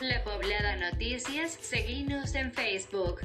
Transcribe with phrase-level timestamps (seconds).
[0.00, 3.20] La Poblada Noticias, seguinos en Facebook.